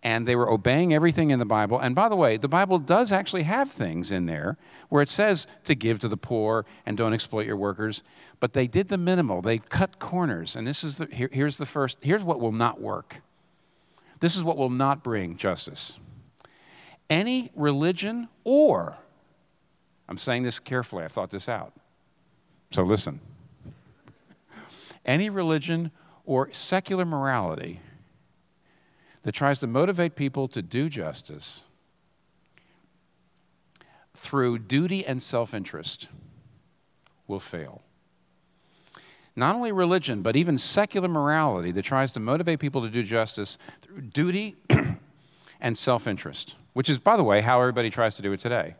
[0.04, 1.80] and they were obeying everything in the Bible.
[1.80, 4.58] And by the way, the Bible does actually have things in there
[4.90, 8.04] where it says to give to the poor and don't exploit your workers.
[8.40, 9.42] But they did the minimal.
[9.42, 10.56] They cut corners.
[10.56, 11.98] And this is the here, here's the first.
[12.02, 13.18] Here's what will not work.
[14.20, 15.98] This is what will not bring justice.
[17.10, 18.98] Any religion or,
[20.10, 21.74] I'm saying this carefully, I thought this out.
[22.72, 23.20] So listen.
[25.06, 25.92] Any religion
[26.26, 27.80] or secular morality
[29.24, 31.64] that tries to motivate people to do justice
[34.14, 36.08] through duty and self interest
[37.28, 37.82] will fail
[39.38, 43.60] not only religion, but even secular morality that tries to motivate people to do justice
[43.82, 44.56] through duty
[45.62, 48.76] and self interest, which is, by the way, how everybody tries to do it today.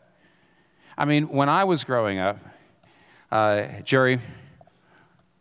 [0.98, 2.38] I mean, when I was growing up,
[3.30, 4.20] uh, Jerry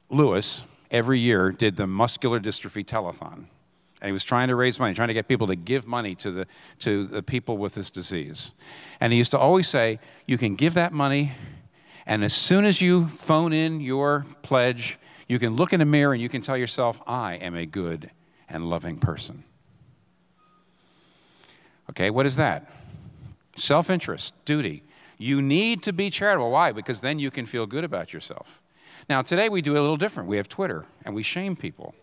[0.09, 3.45] Lewis every year did the muscular dystrophy telethon.
[4.01, 6.31] And he was trying to raise money, trying to get people to give money to
[6.31, 6.47] the,
[6.79, 8.51] to the people with this disease.
[8.99, 11.33] And he used to always say, You can give that money,
[12.07, 16.13] and as soon as you phone in your pledge, you can look in a mirror
[16.13, 18.11] and you can tell yourself, I am a good
[18.47, 19.43] and loving person.
[21.89, 22.71] Okay, what is that?
[23.57, 24.83] Self interest, duty.
[25.17, 26.51] You need to be charitable.
[26.51, 26.71] Why?
[26.71, 28.61] Because then you can feel good about yourself.
[29.09, 30.29] Now, today we do it a little different.
[30.29, 31.93] We have Twitter and we shame people.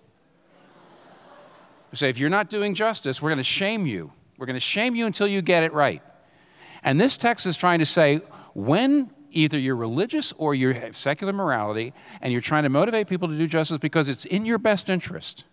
[1.95, 4.11] We say, if you're not doing justice, we're going to shame you.
[4.37, 6.03] We're going to shame you until you get it right.
[6.83, 8.17] And this text is trying to say
[8.53, 13.29] when either you're religious or you have secular morality and you're trying to motivate people
[13.29, 15.45] to do justice because it's in your best interest.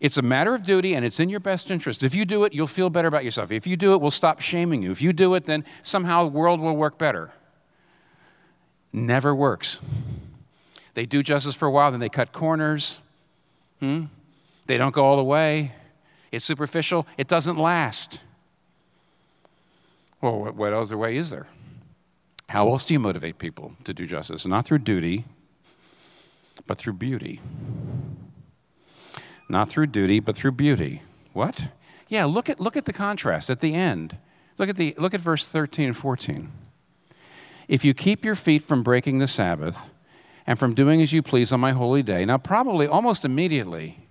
[0.00, 2.02] It's a matter of duty and it's in your best interest.
[2.02, 3.52] If you do it, you'll feel better about yourself.
[3.52, 4.92] If you do it, we'll stop shaming you.
[4.92, 7.32] If you do it, then somehow the world will work better.
[8.94, 9.78] Never works.
[10.94, 12.98] They do justice for a while, then they cut corners.
[13.80, 14.04] Hmm?
[14.66, 15.72] They don't go all the way.
[16.32, 17.06] It's superficial.
[17.18, 18.20] It doesn't last.
[20.20, 21.48] Well, what other way is there?
[22.50, 24.46] How else do you motivate people to do justice?
[24.46, 25.24] Not through duty,
[26.66, 27.40] but through beauty.
[29.48, 31.02] Not through duty, but through beauty.
[31.32, 31.68] What?
[32.08, 34.18] Yeah, look at, look at the contrast at the end.
[34.58, 36.50] Look at, the, look at verse 13 and 14.
[37.68, 39.90] If you keep your feet from breaking the Sabbath
[40.46, 44.08] and from doing as you please on my holy day, now, probably almost immediately,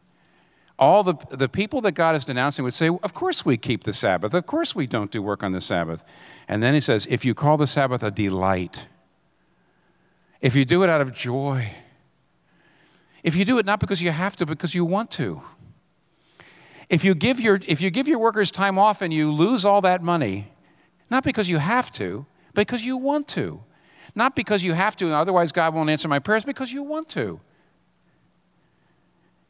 [0.80, 3.94] all the, the people that God is denouncing would say, Of course we keep the
[3.94, 4.34] Sabbath.
[4.34, 6.04] Of course we don't do work on the Sabbath.
[6.48, 8.88] And then he says, If you call the Sabbath a delight,
[10.42, 11.74] if you do it out of joy,
[13.22, 15.42] if you do it not because you have to, because you want to,
[16.90, 19.82] if you give your, if you give your workers time off and you lose all
[19.82, 20.52] that money,
[21.12, 23.64] not because you have to, because you want to.
[24.16, 27.10] Not because you have to, and otherwise God won't answer my prayers, because you want
[27.10, 27.40] to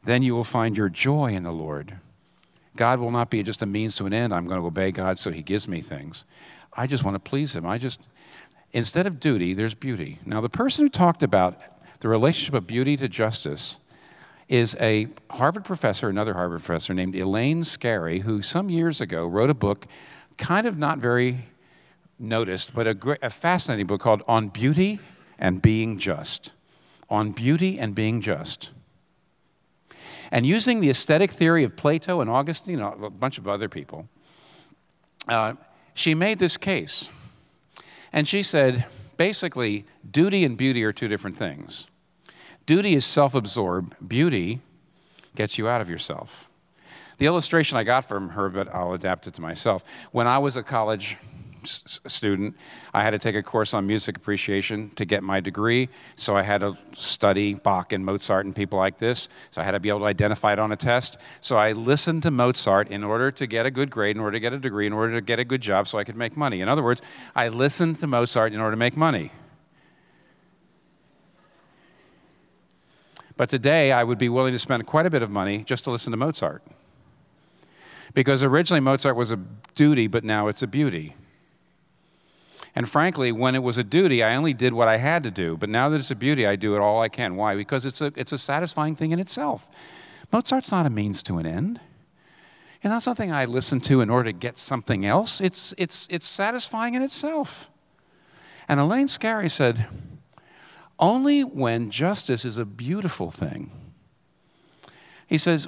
[0.04, 1.98] then you will find your joy in the Lord.
[2.76, 4.32] God will not be just a means to an end.
[4.32, 6.24] I'm going to obey God so He gives me things.
[6.72, 7.66] I just want to please Him.
[7.66, 8.00] I just,
[8.72, 10.18] instead of duty, there's beauty.
[10.24, 11.60] Now, the person who talked about
[12.00, 13.78] the relationship of beauty to justice
[14.48, 19.50] is a Harvard professor, another Harvard professor named Elaine Scarry, who some years ago wrote
[19.50, 19.86] a book,
[20.38, 21.46] kind of not very
[22.18, 24.98] noticed, but a, great, a fascinating book called On Beauty
[25.38, 26.52] and Being Just.
[27.08, 28.70] On Beauty and Being Just.
[30.30, 34.08] And using the aesthetic theory of Plato and Augustine, and a bunch of other people,
[35.28, 35.54] uh,
[35.94, 37.08] she made this case.
[38.12, 41.86] And she said basically, duty and beauty are two different things.
[42.66, 44.60] Duty is self absorbed, beauty
[45.34, 46.48] gets you out of yourself.
[47.18, 49.84] The illustration I got from her, but I'll adapt it to myself.
[50.10, 51.18] When I was a college
[51.64, 52.56] student.
[52.92, 56.42] I had to take a course on music appreciation to get my degree, so I
[56.42, 59.28] had to study Bach and Mozart and people like this.
[59.50, 61.18] So I had to be able to identify it on a test.
[61.40, 64.40] So I listened to Mozart in order to get a good grade, in order to
[64.40, 66.60] get a degree, in order to get a good job so I could make money.
[66.60, 67.02] In other words,
[67.34, 69.32] I listened to Mozart in order to make money.
[73.36, 75.90] But today, I would be willing to spend quite a bit of money just to
[75.90, 76.62] listen to Mozart.
[78.12, 79.38] Because originally Mozart was a
[79.74, 81.14] duty, but now it's a beauty.
[82.74, 85.56] And frankly, when it was a duty, I only did what I had to do.
[85.56, 87.36] But now that it's a beauty, I do it all I can.
[87.36, 87.56] Why?
[87.56, 89.68] Because it's a, it's a satisfying thing in itself.
[90.32, 91.80] Mozart's not a means to an end.
[92.76, 95.40] It's not something I listen to in order to get something else.
[95.40, 97.68] It's, it's, it's satisfying in itself.
[98.68, 99.86] And Elaine Scarry said,
[100.98, 103.70] only when justice is a beautiful thing.
[105.26, 105.66] He says,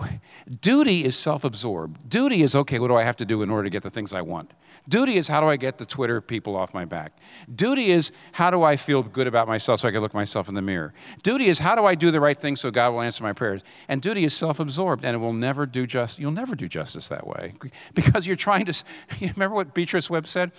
[0.60, 2.08] duty is self absorbed.
[2.08, 4.12] Duty is, okay, what do I have to do in order to get the things
[4.12, 4.50] I want?
[4.86, 7.16] Duty is how do I get the Twitter people off my back?
[7.52, 10.54] Duty is how do I feel good about myself so I can look myself in
[10.54, 10.92] the mirror?
[11.22, 13.62] Duty is how do I do the right thing so God will answer my prayers?
[13.88, 16.18] And duty is self-absorbed and it will never do justice.
[16.18, 17.54] you'll never do justice that way
[17.94, 18.84] because you're trying to
[19.20, 20.52] you remember what Beatrice Webb said?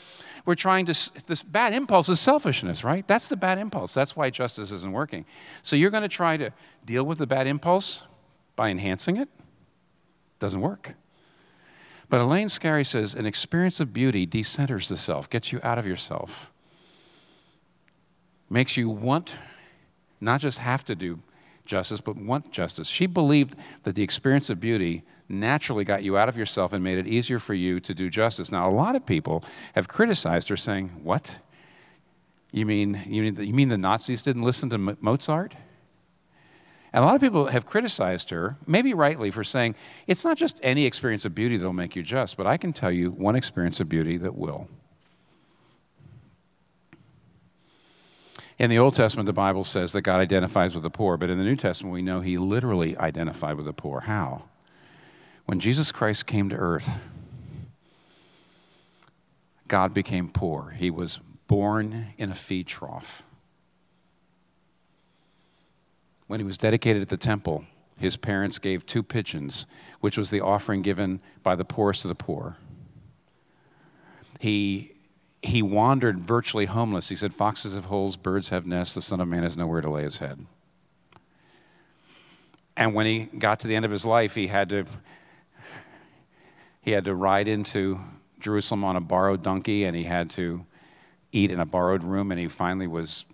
[0.45, 0.93] We're trying to
[1.27, 3.07] this bad impulse is selfishness, right?
[3.07, 3.93] That's the bad impulse.
[3.93, 5.25] That's why justice isn't working.
[5.61, 6.51] So you're going to try to
[6.83, 8.03] deal with the bad impulse
[8.55, 9.29] by enhancing it?
[10.39, 10.95] Doesn't work.
[12.10, 15.88] But Elaine Scarry says an experience of beauty decenters the self, gets you out of
[15.88, 16.52] yourself,
[18.50, 19.36] makes you want,
[20.22, 21.20] not just have to do
[21.65, 22.88] justice, but want justice.
[22.88, 26.98] She believed that the experience of beauty naturally got you out of yourself and made
[26.98, 28.51] it easier for you to do justice.
[28.51, 29.43] Now, a lot of people
[29.74, 31.39] have criticized her, saying, What?
[32.51, 35.56] You mean, you mean, you mean the Nazis didn't listen to Mozart?
[36.96, 39.76] And a lot of people have criticized her, maybe rightly, for saying
[40.08, 42.72] it's not just any experience of beauty that will make you just, but I can
[42.72, 44.70] tell you one experience of beauty that will.
[48.58, 51.38] In the Old Testament, the Bible says that God identifies with the poor, but in
[51.38, 54.00] the New Testament, we know He literally identified with the poor.
[54.00, 54.46] How?
[55.48, 57.02] When Jesus Christ came to earth,
[59.68, 60.70] God became poor.
[60.78, 63.24] He was born in a feed trough
[66.28, 67.65] when he was dedicated at the temple,
[67.97, 69.65] his parents gave two pigeons,
[69.99, 72.57] which was the offering given by the poorest of the poor.
[74.39, 74.91] He,
[75.41, 77.09] he wandered virtually homeless.
[77.09, 79.89] He said, Foxes have holes, birds have nests, the Son of Man has nowhere to
[79.89, 80.45] lay his head.
[82.76, 84.86] And when he got to the end of his life, he had to,
[86.82, 88.01] he had to ride into
[88.39, 90.65] Jerusalem on a borrowed donkey, and he had to
[91.32, 93.26] eat in a borrowed room, and he finally was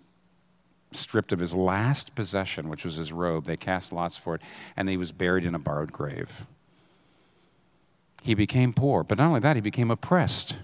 [0.96, 3.44] stripped of his last possession, which was his robe.
[3.44, 4.42] They cast lots for it,
[4.76, 6.46] and he was buried in a borrowed grave.
[8.22, 10.56] He became poor, but not only that, he became oppressed.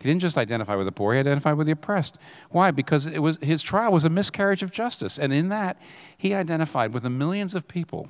[0.00, 2.16] He didn't just identify with the poor, he identified with the oppressed.
[2.50, 2.70] Why?
[2.70, 5.18] Because it was, his trial was a miscarriage of justice.
[5.18, 5.76] And in that,
[6.16, 8.08] he identified with the millions of people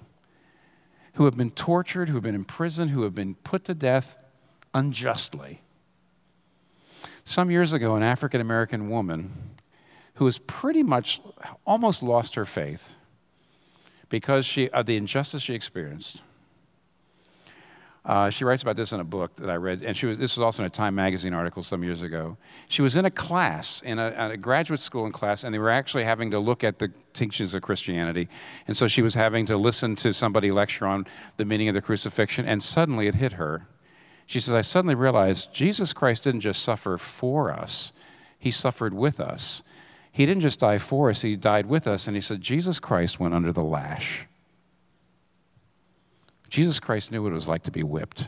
[1.15, 4.17] who have been tortured, who have been imprisoned, who have been put to death
[4.75, 5.63] unjustly.
[7.25, 9.33] Some years ago, an African American woman
[10.19, 11.21] who has pretty much
[11.65, 12.97] almost lost her faith
[14.09, 16.23] because she, of the injustice she experienced.
[18.05, 20.35] Uh, she writes about this in a book that I read, and she was, this
[20.35, 22.37] was also in a Time magazine article some years ago.
[22.67, 25.71] She was in a class, in a, a, graduate school in class, and they were
[25.71, 28.29] actually having to look at the teachings of Christianity.
[28.67, 31.07] And so she was having to listen to somebody lecture on
[31.37, 33.69] the meaning of the crucifixion, and suddenly it hit her.
[34.27, 37.93] She says, I suddenly realized Jesus Christ didn't just suffer for us,
[38.37, 39.63] he suffered with us.
[40.19, 42.09] He didn't just die for us, He died with us.
[42.09, 44.27] And He said, Jesus Christ went under the lash.
[46.51, 48.27] Jesus Christ knew what it was like to be whipped.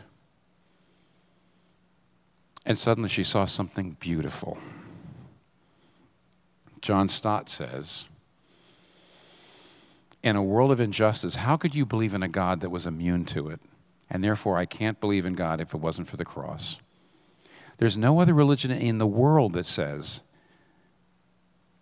[2.64, 4.56] And suddenly she saw something beautiful.
[6.80, 8.04] John Stott says,
[10.22, 13.24] In a world of injustice, how could you believe in a God that was immune
[13.24, 13.58] to it?
[14.08, 16.76] And therefore, I can't believe in God if it wasn't for the cross.
[17.78, 20.20] There's no other religion in the world that says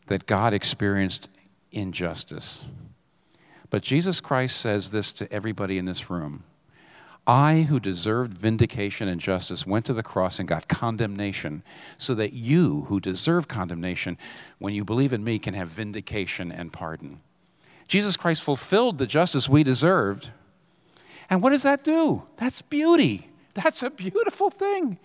[0.09, 1.31] that God experienced
[1.73, 2.65] injustice.
[3.71, 6.45] But Jesus Christ says this to everybody in this room
[7.27, 11.63] I, who deserved vindication and justice, went to the cross and got condemnation,
[11.99, 14.17] so that you, who deserve condemnation,
[14.59, 17.21] when you believe in me, can have vindication and pardon.
[17.87, 20.31] Jesus Christ fulfilled the justice we deserved.
[21.29, 22.23] And what does that do?
[22.39, 23.29] That's beauty.
[23.53, 24.99] That's a beautiful thing.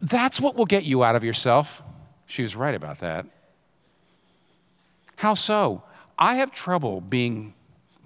[0.00, 1.82] That's what will get you out of yourself.
[2.26, 3.26] She was right about that.
[5.20, 5.82] How so?
[6.18, 7.52] I have trouble being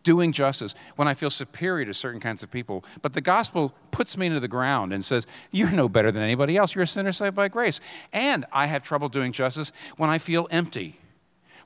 [0.02, 2.84] doing justice when I feel superior to certain kinds of people.
[3.02, 6.56] But the gospel puts me into the ground and says, You're no better than anybody
[6.56, 6.74] else.
[6.74, 7.80] You're a sinner saved by grace.
[8.12, 10.98] And I have trouble doing justice when I feel empty.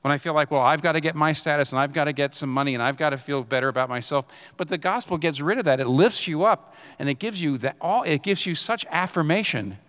[0.01, 2.13] When I feel like, well, I've got to get my status and I've got to
[2.13, 4.27] get some money and I've got to feel better about myself.
[4.55, 5.79] But the gospel gets rid of that.
[5.79, 9.79] It lifts you up and it gives you that all it gives you such affirmation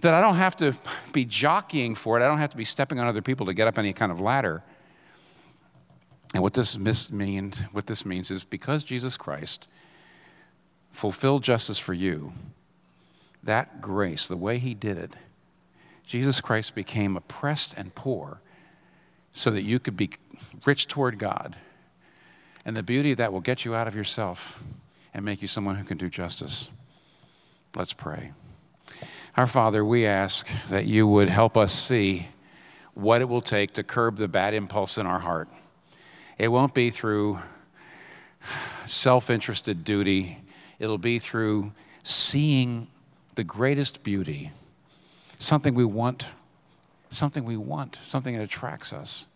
[0.00, 0.74] that I don't have to
[1.12, 2.24] be jockeying for it.
[2.24, 4.20] I don't have to be stepping on other people to get up any kind of
[4.20, 4.62] ladder.
[6.34, 6.78] And what this
[7.10, 9.68] mean, what this means is because Jesus Christ
[10.90, 12.32] fulfilled justice for you,
[13.42, 15.12] that grace, the way he did it,
[16.06, 18.40] Jesus Christ became oppressed and poor
[19.32, 20.10] so that you could be
[20.64, 21.56] rich toward God.
[22.64, 24.62] And the beauty of that will get you out of yourself
[25.14, 26.70] and make you someone who can do justice.
[27.74, 28.32] Let's pray.
[29.36, 32.28] Our Father, we ask that you would help us see
[32.94, 35.50] what it will take to curb the bad impulse in our heart.
[36.38, 37.40] It won't be through
[38.86, 40.38] self interested duty,
[40.78, 41.72] it'll be through
[42.02, 42.86] seeing
[43.34, 44.52] the greatest beauty,
[45.38, 46.28] something we want,
[47.10, 49.26] something we want, something that attracts us.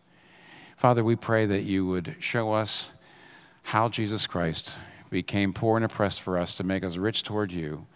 [0.79, 2.93] Father, we pray that you would show us
[3.65, 4.77] how Jesus Christ
[5.11, 7.87] became poor and oppressed for us to make us rich toward you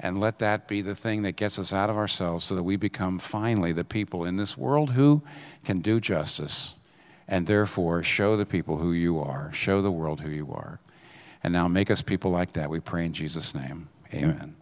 [0.00, 2.76] and let that be the thing that gets us out of ourselves so that we
[2.76, 5.22] become finally the people in this world who
[5.64, 6.74] can do justice
[7.28, 10.80] and therefore show the people who you are, show the world who you are.
[11.42, 12.68] And now make us people like that.
[12.68, 13.88] We pray in Jesus' name.
[14.12, 14.56] Amen.